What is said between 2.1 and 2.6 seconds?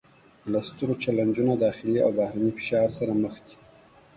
بهرني